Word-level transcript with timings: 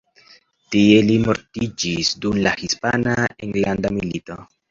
Tie 0.75 0.95
li 1.09 1.17
mortiĝis 1.25 2.09
dum 2.25 2.41
la 2.47 2.55
Hispana 2.63 3.15
Enlanda 3.49 3.95
Milito. 3.99 4.43